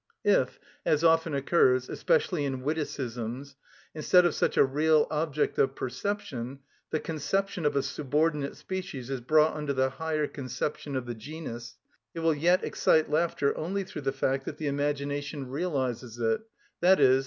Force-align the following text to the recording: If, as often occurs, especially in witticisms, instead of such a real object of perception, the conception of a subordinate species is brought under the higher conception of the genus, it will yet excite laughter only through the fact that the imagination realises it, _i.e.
If, 0.25 0.59
as 0.83 1.03
often 1.03 1.35
occurs, 1.35 1.87
especially 1.87 2.43
in 2.43 2.63
witticisms, 2.63 3.55
instead 3.93 4.25
of 4.25 4.33
such 4.33 4.57
a 4.57 4.63
real 4.65 5.05
object 5.11 5.59
of 5.59 5.75
perception, 5.75 6.57
the 6.89 6.99
conception 6.99 7.67
of 7.67 7.75
a 7.75 7.83
subordinate 7.83 8.55
species 8.57 9.11
is 9.11 9.21
brought 9.21 9.55
under 9.55 9.73
the 9.73 9.91
higher 9.91 10.25
conception 10.25 10.95
of 10.95 11.05
the 11.05 11.13
genus, 11.13 11.77
it 12.15 12.21
will 12.21 12.33
yet 12.33 12.63
excite 12.63 13.11
laughter 13.11 13.55
only 13.55 13.83
through 13.83 14.01
the 14.01 14.11
fact 14.11 14.45
that 14.45 14.57
the 14.57 14.65
imagination 14.65 15.47
realises 15.51 16.17
it, 16.17 16.41
_i.e. 16.81 17.19